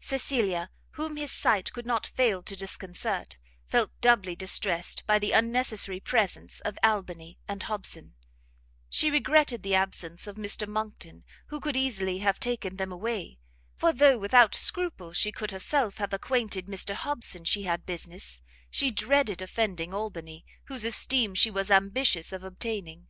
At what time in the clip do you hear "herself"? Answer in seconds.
15.50-15.96